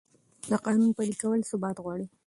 د 0.49 0.53
قانون 0.65 0.91
پلي 0.97 1.15
کول 1.21 1.39
ثبات 1.51 1.77
غواړي 1.83 2.05